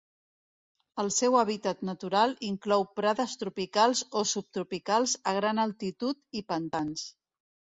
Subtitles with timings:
[1.03, 7.07] El seu hàbitat natural inclou prades tropicals o subtropicals a gran altitud i pantans.